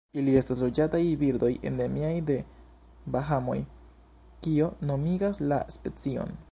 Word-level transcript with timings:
Ili 0.19 0.31
estas 0.39 0.61
loĝantaj 0.63 1.01
birdoj 1.23 1.51
endemiaj 1.71 2.13
de 2.31 2.39
Bahamoj, 3.17 3.59
kio 4.47 4.71
nomigas 4.93 5.45
la 5.53 5.65
specion. 5.79 6.39